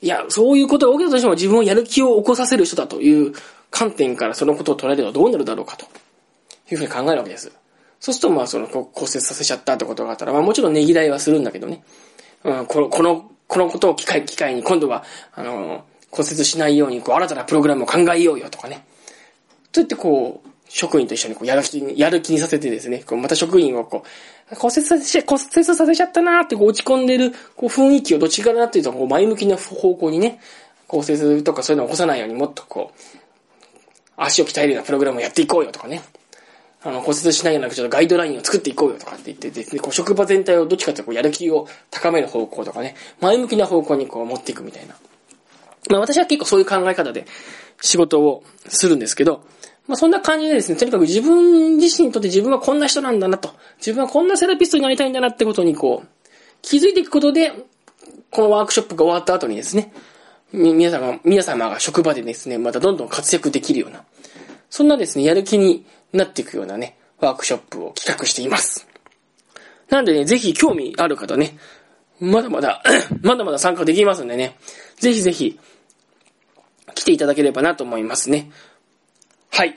[0.01, 3.33] いや、そういうことが起きたとしても自分をやる気を起こさせる人だという
[3.71, 5.85] 観点からそのことを捉えるとどうなるだろうかと
[6.71, 7.51] いうふうに考えるわけです。
[7.99, 11.85] そうすると、まあ、その、骨折させちゃったってことがあったら、まあ、もちろんねぎらいはするんだけどね。
[12.43, 18.85] うん、この、この、このことを機会、機会に今度は、あの、骨折しないように、こう、新たなプログラムを考えようよとかね。
[19.71, 24.03] といって、こう、職員と一緒にこうやる気に、やる気にさせてですね、こうまた職員をこ
[24.51, 30.39] う、骨折させ、骨折させちゃったなーってこう落ち込んでるこう雰囲気をどっちからなっていうと、こう前向きな方向にね、
[30.87, 32.97] 骨折とかそういうのを起こさないようにもっとこう、
[34.17, 36.01] 足を鍛えるようなプログラムをやっていこうよとかね。
[36.85, 44.95] あの、骨折しないようなちょっとガイドラインを作っていこうよとかって言ってですね、こう職場全体をどっちかというとこうやる気を高める方向とかね、前向きな方向にこう持っていくみたいな。
[45.89, 47.25] まあ私は結構そういう考え方で
[47.81, 49.43] 仕事をするんですけど、
[49.87, 56.07] まあそんな感じでですね、とにかく自分自身にとって自分はこんな人なんだなと、自分はこんなセラピストになりたいんだなってことにこう、
[56.61, 57.53] 気づいていくことで、
[58.29, 59.93] このワークショップが終わった後にですね、
[60.51, 64.03] 皆様、皆様が職場でですね、またどんどん活躍できるような、
[64.69, 68.87] そんなですね、やる気になっていくようなね、ワークショップを企画しています。
[69.89, 71.57] なんでね、ぜひ興味ある方ね、
[72.19, 72.81] まだまだ
[73.21, 74.57] まだまだ参加できますんでね、
[74.97, 75.59] ぜひぜひ、
[76.95, 78.51] 来ていただければなと思いますね。
[79.49, 79.75] はい。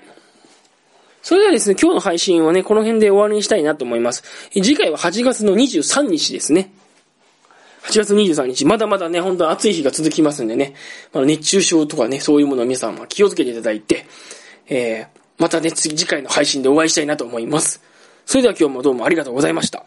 [1.23, 4.23] それではですね、今日の配信はね、この辺で終わりにしたいなと思います。
[4.53, 6.71] 次回は8月の23日ですね。
[7.83, 10.75] 8月23日、まだまだね、本当暑い日が続きますんでね、
[11.13, 14.07] ま熱中症とかね、そういうものを皆さんは気をつけていただいて、
[14.69, 17.81] えー、またね、次回の配信でお会いしたいなと思います。
[18.25, 19.85] それでは今日もどうもありがとうございました。